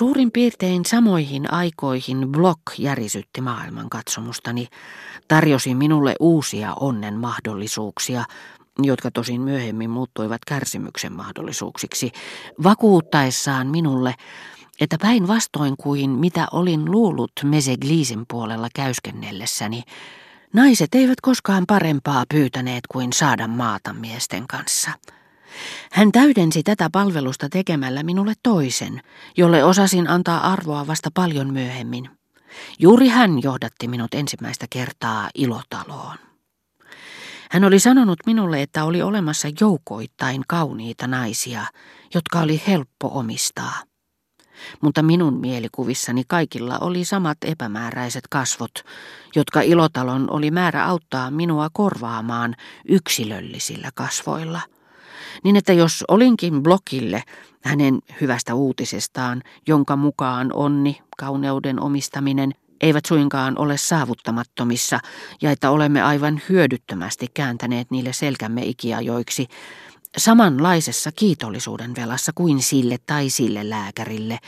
Suurin 0.00 0.32
piirtein 0.32 0.84
samoihin 0.84 1.52
aikoihin 1.52 2.28
Block 2.32 2.60
järisytti 2.78 3.40
maailman 3.40 3.90
katsomustani, 3.90 4.68
tarjosi 5.28 5.74
minulle 5.74 6.14
uusia 6.20 6.74
onnen 6.80 7.14
mahdollisuuksia, 7.14 8.24
jotka 8.82 9.10
tosin 9.10 9.40
myöhemmin 9.40 9.90
muuttuivat 9.90 10.44
kärsimyksen 10.44 11.12
mahdollisuuksiksi, 11.12 12.12
vakuuttaessaan 12.62 13.66
minulle, 13.66 14.14
että 14.80 14.96
päinvastoin 15.02 15.76
kuin 15.76 16.10
mitä 16.10 16.46
olin 16.52 16.90
luullut 16.90 17.32
Mesegliisin 17.44 18.24
puolella 18.28 18.68
käyskennellessäni, 18.74 19.82
naiset 20.52 20.94
eivät 20.94 21.20
koskaan 21.20 21.64
parempaa 21.66 22.24
pyytäneet 22.28 22.86
kuin 22.88 23.12
saada 23.12 23.48
maata 23.48 23.92
miesten 23.92 24.46
kanssa. 24.48 24.90
Hän 25.92 26.12
täydensi 26.12 26.62
tätä 26.62 26.90
palvelusta 26.92 27.48
tekemällä 27.48 28.02
minulle 28.02 28.32
toisen, 28.42 29.00
jolle 29.36 29.64
osasin 29.64 30.08
antaa 30.08 30.52
arvoa 30.52 30.86
vasta 30.86 31.10
paljon 31.14 31.52
myöhemmin. 31.52 32.10
Juuri 32.78 33.08
hän 33.08 33.42
johdatti 33.42 33.88
minut 33.88 34.14
ensimmäistä 34.14 34.66
kertaa 34.70 35.30
ilotaloon. 35.34 36.16
Hän 37.50 37.64
oli 37.64 37.80
sanonut 37.80 38.18
minulle, 38.26 38.62
että 38.62 38.84
oli 38.84 39.02
olemassa 39.02 39.48
joukoittain 39.60 40.42
kauniita 40.48 41.06
naisia, 41.06 41.64
jotka 42.14 42.40
oli 42.40 42.62
helppo 42.66 43.10
omistaa. 43.14 43.82
Mutta 44.80 45.02
minun 45.02 45.40
mielikuvissani 45.40 46.24
kaikilla 46.28 46.78
oli 46.78 47.04
samat 47.04 47.38
epämääräiset 47.44 48.24
kasvot, 48.30 48.72
jotka 49.36 49.60
ilotalon 49.60 50.30
oli 50.30 50.50
määrä 50.50 50.84
auttaa 50.84 51.30
minua 51.30 51.68
korvaamaan 51.72 52.56
yksilöllisillä 52.88 53.90
kasvoilla– 53.94 54.60
niin 55.44 55.56
että 55.56 55.72
jos 55.72 56.04
olinkin 56.08 56.62
blokille 56.62 57.22
hänen 57.64 57.98
hyvästä 58.20 58.54
uutisestaan, 58.54 59.42
jonka 59.66 59.96
mukaan 59.96 60.52
onni, 60.52 61.00
kauneuden 61.16 61.80
omistaminen, 61.80 62.52
eivät 62.80 63.06
suinkaan 63.06 63.58
ole 63.58 63.76
saavuttamattomissa 63.76 65.00
ja 65.42 65.50
että 65.50 65.70
olemme 65.70 66.02
aivan 66.02 66.40
hyödyttömästi 66.48 67.26
kääntäneet 67.34 67.90
niille 67.90 68.12
selkämme 68.12 68.62
ikiajoiksi, 68.64 69.46
samanlaisessa 70.16 71.12
kiitollisuuden 71.12 71.94
velassa 71.96 72.32
kuin 72.34 72.62
sille 72.62 72.96
tai 73.06 73.30
sille 73.30 73.70
lääkärille 73.70 74.38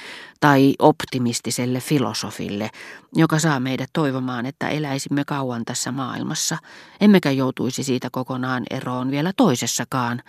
tai 0.41 0.75
optimistiselle 0.78 1.81
filosofille, 1.81 2.71
joka 3.15 3.39
saa 3.39 3.61
meidät 3.61 3.91
toivomaan, 3.93 4.47
että 4.47 4.69
eläisimme 4.69 5.25
kauan 5.25 5.65
tässä 5.65 5.93
maailmassa, 5.93 6.59
emmekä 7.01 7.31
joutuisi 7.31 7.84
siitä 7.84 8.09
kokonaan 8.12 8.62
eroon 8.71 9.11
vielä 9.11 9.33
toisessakaan, 9.37 10.23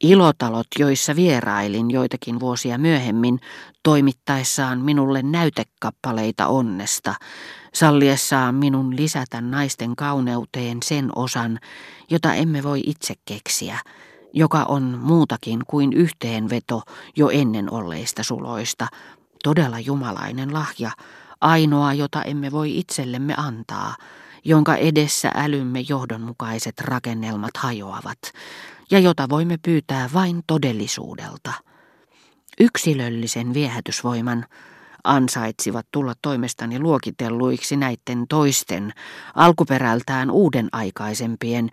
Ilotalot, 0.00 0.66
joissa 0.78 1.16
vierailin 1.16 1.90
joitakin 1.90 2.40
vuosia 2.40 2.78
myöhemmin, 2.78 3.40
toimittaessaan 3.82 4.80
minulle 4.80 5.22
näytekappaleita 5.22 6.46
onnesta, 6.46 7.14
salliessaan 7.74 8.54
minun 8.54 8.96
lisätä 8.96 9.40
naisten 9.40 9.96
kauneuteen 9.96 10.78
sen 10.84 11.10
osan, 11.16 11.58
jota 12.10 12.34
emme 12.34 12.62
voi 12.62 12.80
itse 12.86 13.14
keksiä, 13.24 13.78
joka 14.32 14.64
on 14.64 14.82
muutakin 15.02 15.60
kuin 15.66 15.92
yhteenveto 15.92 16.82
jo 17.16 17.28
ennen 17.28 17.72
olleista 17.72 18.22
suloista, 18.22 18.86
todella 19.44 19.78
jumalainen 19.78 20.52
lahja, 20.52 20.90
ainoa, 21.40 21.92
jota 21.94 22.22
emme 22.22 22.52
voi 22.52 22.78
itsellemme 22.78 23.34
antaa, 23.36 23.96
jonka 24.44 24.76
edessä 24.76 25.32
älymme 25.34 25.80
johdonmukaiset 25.88 26.80
rakennelmat 26.80 27.56
hajoavat, 27.56 28.18
ja 28.90 28.98
jota 28.98 29.28
voimme 29.28 29.58
pyytää 29.64 30.10
vain 30.14 30.42
todellisuudelta. 30.46 31.52
Yksilöllisen 32.60 33.54
viehätysvoiman 33.54 34.46
ansaitsivat 35.08 35.86
tulla 35.92 36.14
toimestani 36.22 36.78
luokitelluiksi 36.80 37.76
näiden 37.76 38.26
toisten, 38.28 38.92
alkuperältään 39.34 40.30
uuden 40.30 40.68
aikaisempien, 40.72 41.70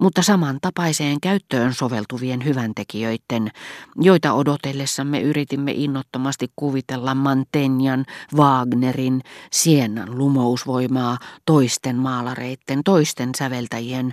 mutta 0.00 0.22
samantapaiseen 0.22 1.20
käyttöön 1.20 1.74
soveltuvien 1.74 2.44
hyväntekijöiden, 2.44 3.50
joita 3.96 4.32
odotellessamme 4.32 5.20
yritimme 5.20 5.72
innottomasti 5.72 6.52
kuvitella 6.56 7.14
Mantenjan, 7.14 8.04
Wagnerin, 8.34 9.20
Siennan 9.52 10.18
lumousvoimaa 10.18 11.18
toisten 11.46 11.96
maalareitten, 11.96 12.84
toisten 12.84 13.30
säveltäjien, 13.34 14.12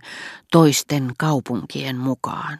toisten 0.52 1.12
kaupunkien 1.18 1.97
mukaan 1.97 2.59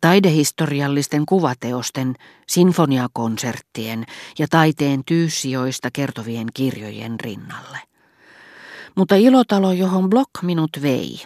taidehistoriallisten 0.00 1.26
kuvateosten, 1.26 2.14
sinfoniakonserttien 2.48 4.04
ja 4.38 4.46
taiteen 4.50 5.04
tyyssijoista 5.06 5.88
kertovien 5.92 6.46
kirjojen 6.54 7.20
rinnalle. 7.20 7.78
Mutta 8.94 9.14
ilotalo, 9.14 9.72
johon 9.72 10.10
Block 10.10 10.30
minut 10.42 10.70
vei, 10.82 11.22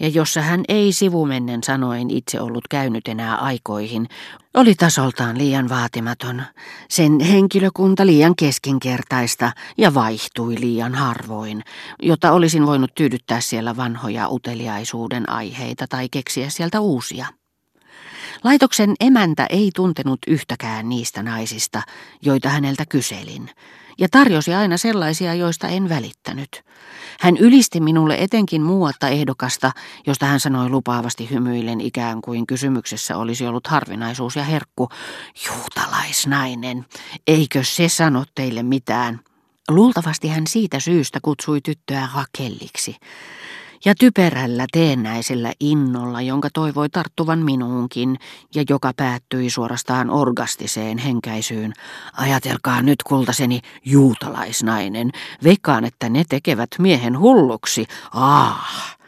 ja 0.00 0.08
jossa 0.08 0.40
hän 0.40 0.64
ei 0.68 0.92
sivumennen 0.92 1.62
sanoen 1.62 2.10
itse 2.10 2.40
ollut 2.40 2.68
käynyt 2.70 3.08
enää 3.08 3.36
aikoihin, 3.36 4.08
oli 4.54 4.74
tasoltaan 4.74 5.38
liian 5.38 5.68
vaatimaton, 5.68 6.42
sen 6.88 7.20
henkilökunta 7.20 8.06
liian 8.06 8.36
keskinkertaista 8.36 9.52
ja 9.78 9.94
vaihtui 9.94 10.60
liian 10.60 10.94
harvoin, 10.94 11.62
jotta 12.02 12.32
olisin 12.32 12.66
voinut 12.66 12.94
tyydyttää 12.94 13.40
siellä 13.40 13.76
vanhoja 13.76 14.28
uteliaisuuden 14.28 15.30
aiheita 15.30 15.86
tai 15.88 16.08
keksiä 16.08 16.50
sieltä 16.50 16.80
uusia. 16.80 17.26
Laitoksen 18.44 18.94
emäntä 19.00 19.46
ei 19.50 19.70
tuntenut 19.74 20.18
yhtäkään 20.26 20.88
niistä 20.88 21.22
naisista, 21.22 21.82
joita 22.22 22.48
häneltä 22.48 22.86
kyselin, 22.86 23.50
ja 23.98 24.08
tarjosi 24.10 24.54
aina 24.54 24.76
sellaisia, 24.76 25.34
joista 25.34 25.68
en 25.68 25.88
välittänyt. 25.88 26.62
Hän 27.20 27.36
ylisti 27.36 27.80
minulle 27.80 28.16
etenkin 28.20 28.62
muuatta 28.62 29.08
ehdokasta, 29.08 29.72
josta 30.06 30.26
hän 30.26 30.40
sanoi 30.40 30.68
lupaavasti 30.70 31.30
hymyillen 31.30 31.80
ikään 31.80 32.20
kuin 32.20 32.46
kysymyksessä 32.46 33.16
olisi 33.16 33.46
ollut 33.46 33.66
harvinaisuus 33.66 34.36
ja 34.36 34.44
herkku. 34.44 34.88
Juutalaisnainen, 35.46 36.86
eikö 37.26 37.64
se 37.64 37.88
sano 37.88 38.24
teille 38.34 38.62
mitään? 38.62 39.20
Luultavasti 39.68 40.28
hän 40.28 40.46
siitä 40.46 40.80
syystä 40.80 41.18
kutsui 41.22 41.60
tyttöä 41.60 42.08
Rakelliksi 42.14 42.96
ja 43.84 43.94
typerällä 43.94 44.66
teennäisellä 44.72 45.52
innolla, 45.60 46.22
jonka 46.22 46.48
toivoi 46.52 46.88
tarttuvan 46.88 47.38
minuunkin 47.38 48.18
ja 48.54 48.64
joka 48.68 48.92
päättyi 48.96 49.50
suorastaan 49.50 50.10
orgastiseen 50.10 50.98
henkäisyyn. 50.98 51.72
Ajatelkaa 52.12 52.82
nyt 52.82 53.02
kultaseni 53.02 53.60
juutalaisnainen, 53.84 55.10
veikkaan, 55.44 55.84
että 55.84 56.08
ne 56.08 56.24
tekevät 56.28 56.70
miehen 56.78 57.18
hulluksi. 57.18 57.86
Ah! 58.14 58.98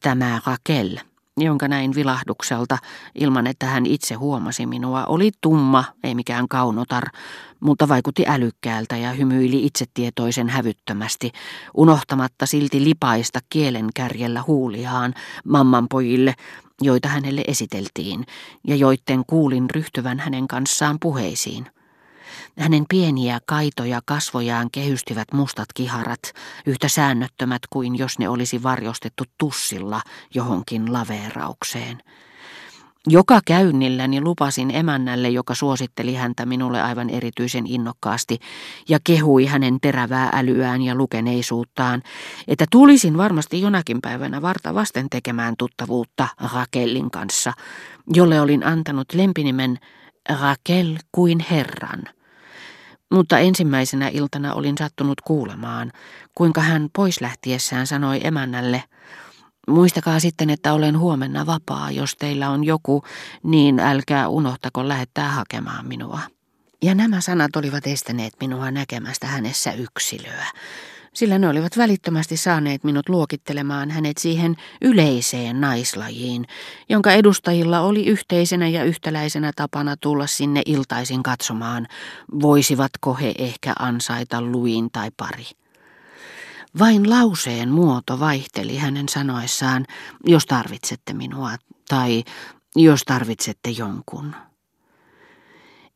Tämä 0.00 0.40
Rakel 0.46 0.98
jonka 1.36 1.68
näin 1.68 1.94
vilahdukselta, 1.94 2.78
ilman 3.14 3.46
että 3.46 3.66
hän 3.66 3.86
itse 3.86 4.14
huomasi 4.14 4.66
minua, 4.66 5.04
oli 5.04 5.30
tumma, 5.40 5.84
ei 6.04 6.14
mikään 6.14 6.48
kaunotar, 6.48 7.04
mutta 7.60 7.88
vaikutti 7.88 8.24
älykkäältä 8.26 8.96
ja 8.96 9.12
hymyili 9.12 9.66
itsetietoisen 9.66 10.48
hävyttömästi, 10.48 11.30
unohtamatta 11.74 12.46
silti 12.46 12.84
lipaista 12.84 13.38
kielenkärjellä 13.48 14.42
huuliaan 14.46 15.14
mammanpojille, 15.44 16.34
joita 16.82 17.08
hänelle 17.08 17.44
esiteltiin, 17.46 18.26
ja 18.66 18.76
joiden 18.76 19.22
kuulin 19.26 19.70
ryhtyvän 19.70 20.18
hänen 20.18 20.48
kanssaan 20.48 20.96
puheisiin. 21.00 21.66
Hänen 22.58 22.84
pieniä 22.88 23.38
kaitoja 23.46 24.00
kasvojaan 24.04 24.68
kehystivät 24.72 25.32
mustat 25.32 25.68
kiharat, 25.74 26.20
yhtä 26.66 26.88
säännöttömät 26.88 27.62
kuin 27.70 27.98
jos 27.98 28.18
ne 28.18 28.28
olisi 28.28 28.62
varjostettu 28.62 29.24
tussilla 29.38 30.00
johonkin 30.34 30.92
laveeraukseen. 30.92 32.02
Joka 33.06 33.40
käynnilläni 33.46 34.20
lupasin 34.20 34.70
emännälle, 34.70 35.28
joka 35.28 35.54
suositteli 35.54 36.14
häntä 36.14 36.46
minulle 36.46 36.82
aivan 36.82 37.10
erityisen 37.10 37.66
innokkaasti 37.66 38.38
ja 38.88 38.98
kehui 39.04 39.46
hänen 39.46 39.78
terävää 39.82 40.30
älyään 40.32 40.82
ja 40.82 40.94
lukeneisuuttaan, 40.94 42.02
että 42.48 42.64
tulisin 42.70 43.16
varmasti 43.16 43.60
jonakin 43.60 44.00
päivänä 44.02 44.42
varta 44.42 44.74
vasten 44.74 45.10
tekemään 45.10 45.54
tuttavuutta 45.58 46.28
Rakellin 46.54 47.10
kanssa, 47.10 47.52
jolle 48.14 48.40
olin 48.40 48.66
antanut 48.66 49.14
lempinimen 49.14 49.78
Rakel 50.40 50.96
kuin 51.12 51.44
herran. 51.50 52.02
Mutta 53.14 53.38
ensimmäisenä 53.38 54.08
iltana 54.08 54.54
olin 54.54 54.78
sattunut 54.78 55.20
kuulemaan, 55.20 55.92
kuinka 56.34 56.60
hän 56.60 56.88
pois 56.96 57.20
lähtiessään 57.20 57.86
sanoi 57.86 58.20
emännälle, 58.24 58.82
Muistakaa 59.68 60.20
sitten, 60.20 60.50
että 60.50 60.72
olen 60.72 60.98
huomenna 60.98 61.46
vapaa. 61.46 61.90
Jos 61.90 62.16
teillä 62.16 62.50
on 62.50 62.64
joku, 62.64 63.04
niin 63.42 63.80
älkää 63.80 64.28
unohtako 64.28 64.88
lähettää 64.88 65.28
hakemaan 65.28 65.86
minua. 65.86 66.20
Ja 66.82 66.94
nämä 66.94 67.20
sanat 67.20 67.56
olivat 67.56 67.86
estäneet 67.86 68.32
minua 68.40 68.70
näkemästä 68.70 69.26
hänessä 69.26 69.72
yksilöä, 69.72 70.46
sillä 71.14 71.38
ne 71.38 71.48
olivat 71.48 71.76
välittömästi 71.76 72.36
saaneet 72.36 72.84
minut 72.84 73.08
luokittelemaan 73.08 73.90
hänet 73.90 74.18
siihen 74.18 74.56
yleiseen 74.82 75.60
naislajiin, 75.60 76.46
jonka 76.88 77.12
edustajilla 77.12 77.80
oli 77.80 78.06
yhteisenä 78.06 78.68
ja 78.68 78.84
yhtäläisenä 78.84 79.52
tapana 79.56 79.96
tulla 79.96 80.26
sinne 80.26 80.62
iltaisin 80.66 81.22
katsomaan, 81.22 81.86
voisivatko 82.42 83.14
he 83.14 83.34
ehkä 83.38 83.72
ansaita 83.78 84.42
luin 84.42 84.90
tai 84.90 85.10
pari. 85.16 85.44
Vain 86.78 87.10
lauseen 87.10 87.68
muoto 87.68 88.20
vaihteli 88.20 88.76
hänen 88.76 89.08
sanoessaan, 89.08 89.86
jos 90.26 90.46
tarvitsette 90.46 91.12
minua, 91.12 91.56
tai 91.88 92.24
jos 92.76 93.02
tarvitsette 93.02 93.70
jonkun. 93.70 94.34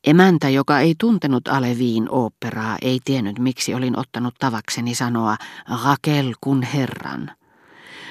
Emäntä, 0.06 0.48
joka 0.48 0.80
ei 0.80 0.94
tuntenut 1.00 1.48
Aleviin 1.48 2.06
oopperaa, 2.10 2.76
ei 2.82 3.00
tiennyt 3.04 3.38
miksi 3.38 3.74
olin 3.74 3.98
ottanut 3.98 4.34
tavakseni 4.38 4.94
sanoa 4.94 5.36
Rakel 5.84 6.34
kun 6.40 6.62
herran. 6.62 7.30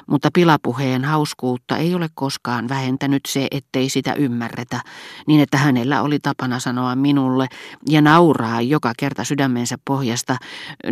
Mutta 0.08 0.30
pilapuheen 0.34 1.06
hauskuutta 1.06 1.78
ei 1.78 1.96
ole 1.96 2.08
koskaan 2.14 2.70
vähentänyt 2.70 3.22
se, 3.28 3.48
ettei 3.52 3.90
sitä 3.90 4.14
ymmärretä, 4.14 4.82
niin 5.28 5.42
että 5.42 5.58
hänellä 5.58 6.02
oli 6.02 6.20
tapana 6.20 6.60
sanoa 6.60 6.96
minulle 6.96 7.48
ja 7.90 8.02
nauraa 8.02 8.62
joka 8.62 8.94
kerta 9.00 9.24
sydämensä 9.24 9.76
pohjasta, 9.86 10.38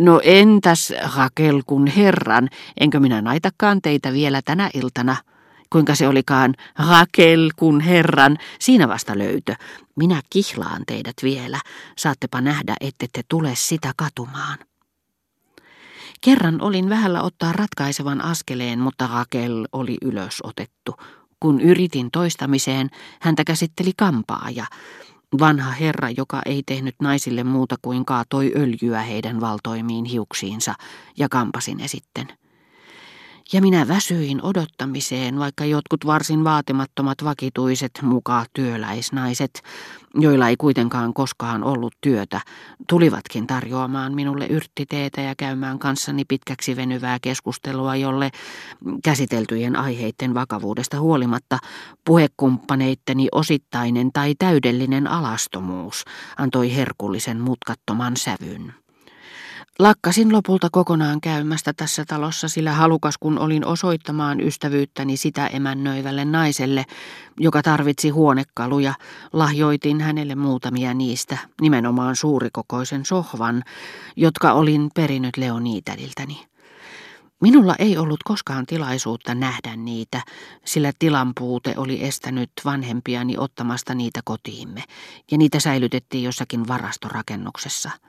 no 0.00 0.20
entäs 0.24 0.92
Rakel 1.16 1.62
kun 1.66 1.86
herran, 1.86 2.48
enkö 2.80 3.00
minä 3.00 3.22
naitakaan 3.22 3.82
teitä 3.82 4.12
vielä 4.12 4.40
tänä 4.44 4.70
iltana? 4.74 5.16
Kuinka 5.76 5.94
se 5.94 6.08
olikaan 6.08 6.54
Rakel 6.90 7.50
kun 7.56 7.80
herran, 7.80 8.38
siinä 8.58 8.88
vasta 8.88 9.18
löytö. 9.18 9.54
Minä 9.96 10.20
kihlaan 10.30 10.82
teidät 10.86 11.16
vielä, 11.22 11.60
saattepa 11.98 12.40
nähdä, 12.40 12.76
ette 12.80 13.06
te 13.12 13.22
tule 13.28 13.52
sitä 13.54 13.92
katumaan. 13.96 14.58
Kerran 16.20 16.60
olin 16.62 16.88
vähällä 16.88 17.22
ottaa 17.22 17.52
ratkaisevan 17.52 18.20
askeleen, 18.20 18.78
mutta 18.78 19.08
Rakel 19.12 19.66
oli 19.72 19.96
ylös 20.02 20.40
otettu. 20.42 20.94
Kun 21.40 21.60
yritin 21.60 22.10
toistamiseen, 22.10 22.90
häntä 23.20 23.44
käsitteli 23.44 23.92
kampaaja, 23.96 24.66
vanha 25.40 25.70
herra, 25.70 26.10
joka 26.16 26.42
ei 26.46 26.62
tehnyt 26.66 26.94
naisille 27.02 27.44
muuta 27.44 27.76
kuin 27.82 28.04
kaatoi 28.04 28.52
öljyä 28.56 29.00
heidän 29.00 29.40
valtoimiin 29.40 30.04
hiuksiinsa, 30.04 30.74
ja 31.18 31.28
kampasin 31.28 31.78
ne 31.78 31.88
sitten. 31.88 32.45
Ja 33.52 33.60
minä 33.60 33.88
väsyin 33.88 34.42
odottamiseen, 34.42 35.38
vaikka 35.38 35.64
jotkut 35.64 36.06
varsin 36.06 36.44
vaatimattomat 36.44 37.24
vakituiset 37.24 37.90
mukaan 38.02 38.46
työläisnaiset, 38.52 39.62
joilla 40.14 40.48
ei 40.48 40.56
kuitenkaan 40.56 41.14
koskaan 41.14 41.64
ollut 41.64 41.94
työtä, 42.00 42.40
tulivatkin 42.88 43.46
tarjoamaan 43.46 44.14
minulle 44.14 44.46
yrttiteetä 44.46 45.20
ja 45.20 45.34
käymään 45.38 45.78
kanssani 45.78 46.24
pitkäksi 46.24 46.76
venyvää 46.76 47.18
keskustelua, 47.22 47.96
jolle 47.96 48.30
käsiteltyjen 49.04 49.76
aiheiden 49.76 50.34
vakavuudesta 50.34 51.00
huolimatta 51.00 51.58
puhekumppaneitteni 52.04 53.28
osittainen 53.32 54.12
tai 54.12 54.34
täydellinen 54.38 55.06
alastomuus 55.06 56.04
antoi 56.36 56.76
herkullisen 56.76 57.40
mutkattoman 57.40 58.16
sävyn. 58.16 58.85
Lakkasin 59.78 60.32
lopulta 60.32 60.68
kokonaan 60.72 61.20
käymästä 61.20 61.72
tässä 61.72 62.04
talossa, 62.04 62.48
sillä 62.48 62.72
halukas 62.72 63.18
kun 63.20 63.38
olin 63.38 63.66
osoittamaan 63.66 64.40
ystävyyttäni 64.40 65.16
sitä 65.16 65.46
emännöivälle 65.46 66.24
naiselle, 66.24 66.84
joka 67.40 67.62
tarvitsi 67.62 68.08
huonekaluja, 68.08 68.94
lahjoitin 69.32 70.00
hänelle 70.00 70.34
muutamia 70.34 70.94
niistä, 70.94 71.38
nimenomaan 71.60 72.16
suurikokoisen 72.16 73.04
sohvan, 73.04 73.62
jotka 74.16 74.52
olin 74.52 74.90
perinyt 74.94 75.36
Leoniitädiltäni. 75.36 76.46
Minulla 77.40 77.74
ei 77.78 77.98
ollut 77.98 78.22
koskaan 78.24 78.66
tilaisuutta 78.66 79.34
nähdä 79.34 79.76
niitä, 79.76 80.22
sillä 80.64 80.92
tilan 80.98 81.32
puute 81.40 81.74
oli 81.76 82.04
estänyt 82.04 82.50
vanhempiani 82.64 83.34
ottamasta 83.38 83.94
niitä 83.94 84.20
kotiimme, 84.24 84.82
ja 85.30 85.38
niitä 85.38 85.60
säilytettiin 85.60 86.24
jossakin 86.24 86.68
varastorakennuksessa– 86.68 87.90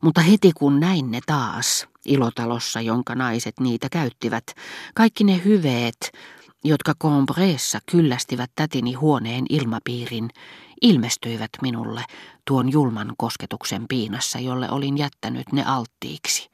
mutta 0.00 0.20
heti 0.20 0.52
kun 0.54 0.80
näin 0.80 1.10
ne 1.10 1.20
taas, 1.26 1.88
ilotalossa, 2.06 2.80
jonka 2.80 3.14
naiset 3.14 3.60
niitä 3.60 3.88
käyttivät, 3.88 4.44
kaikki 4.94 5.24
ne 5.24 5.40
hyveet, 5.44 6.12
jotka 6.64 6.94
Combreessa 7.02 7.78
kyllästivät 7.90 8.50
tätini 8.54 8.92
huoneen 8.92 9.44
ilmapiirin, 9.50 10.30
ilmestyivät 10.82 11.50
minulle 11.62 12.04
tuon 12.46 12.72
julman 12.72 13.12
kosketuksen 13.18 13.84
piinassa, 13.88 14.38
jolle 14.38 14.70
olin 14.70 14.98
jättänyt 14.98 15.52
ne 15.52 15.64
alttiiksi. 15.64 16.50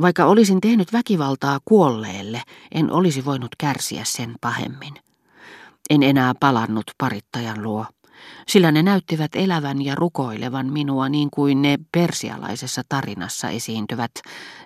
Vaikka 0.00 0.24
olisin 0.24 0.60
tehnyt 0.60 0.92
väkivaltaa 0.92 1.58
kuolleelle, 1.64 2.42
en 2.72 2.92
olisi 2.92 3.24
voinut 3.24 3.50
kärsiä 3.58 4.04
sen 4.04 4.34
pahemmin. 4.40 4.94
En 5.90 6.02
enää 6.02 6.34
palannut 6.40 6.84
parittajan 6.98 7.62
luo 7.62 7.86
sillä 8.48 8.72
ne 8.72 8.82
näyttivät 8.82 9.30
elävän 9.34 9.82
ja 9.82 9.94
rukoilevan 9.94 10.72
minua 10.72 11.08
niin 11.08 11.28
kuin 11.30 11.62
ne 11.62 11.78
persialaisessa 11.92 12.82
tarinassa 12.88 13.48
esiintyvät 13.48 14.10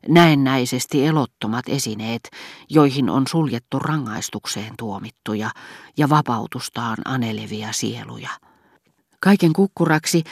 näennäisesti 0.08 1.06
elottomat 1.06 1.68
esineet, 1.68 2.30
joihin 2.70 3.10
on 3.10 3.26
suljettu 3.26 3.78
rangaistukseen 3.78 4.74
tuomittuja 4.78 5.50
ja 5.96 6.08
vapautustaan 6.08 6.96
anelevia 7.04 7.72
sieluja. 7.72 8.30
Kaiken 9.20 9.52
kukkuraksi 9.52 10.24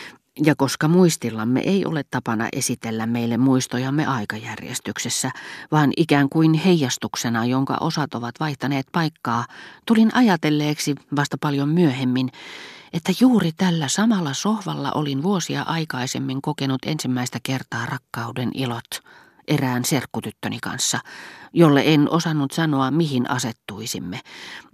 ja 0.44 0.55
koska 0.56 0.88
muistillamme 0.88 1.61
ei 1.61 1.87
ole 1.87 2.05
tapana 2.11 2.49
esitellä 2.52 3.06
meille 3.06 3.37
muistojamme 3.37 4.06
aikajärjestyksessä, 4.06 5.31
vaan 5.72 5.93
ikään 5.96 6.29
kuin 6.29 6.55
heijastuksena, 6.55 7.44
jonka 7.44 7.76
osat 7.81 8.14
ovat 8.14 8.34
vaihtaneet 8.40 8.87
paikkaa, 8.93 9.44
tulin 9.87 10.14
ajatelleeksi 10.14 10.94
vasta 11.17 11.37
paljon 11.40 11.69
myöhemmin, 11.69 12.31
että 12.92 13.12
juuri 13.20 13.52
tällä 13.52 13.88
samalla 13.88 14.34
sohvalla 14.34 14.92
olin 14.92 15.22
vuosia 15.22 15.62
aikaisemmin 15.62 16.42
kokenut 16.42 16.80
ensimmäistä 16.86 17.38
kertaa 17.42 17.86
rakkauden 17.86 18.50
ilot 18.54 19.02
erään 19.48 19.84
serkkutyttöni 19.84 20.58
kanssa, 20.62 20.98
jolle 21.52 21.82
en 21.86 22.10
osannut 22.10 22.52
sanoa 22.52 22.90
mihin 22.90 23.30
asettuisimme, 23.30 24.20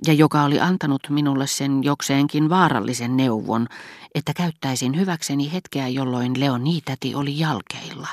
ja 0.07 0.13
joka 0.13 0.43
oli 0.43 0.61
antanut 0.61 1.03
minulle 1.09 1.47
sen 1.47 1.85
jokseenkin 1.85 2.51
vaarallisen 2.51 3.17
neuvon, 3.17 3.67
että 4.15 4.35
käyttäisin 4.35 4.97
hyväkseni 4.97 5.53
hetkeä, 5.53 5.89
jolloin 5.89 6.41
Leonitäti 6.41 7.15
oli 7.15 7.39
jalkeilla. 7.39 8.09